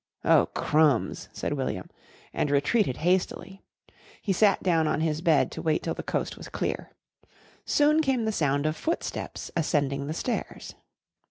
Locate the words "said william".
1.31-1.87